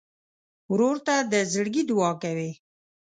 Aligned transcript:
ورور 0.71 0.97
ته 1.05 1.15
د 1.31 1.33
زړګي 1.53 1.83
دعاء 1.89 2.15
کوې. 2.23 2.51